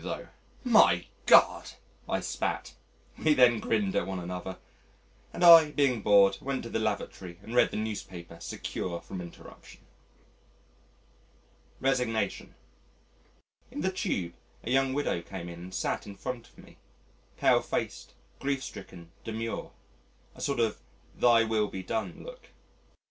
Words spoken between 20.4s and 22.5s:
sort of "Thy Will be Done" look.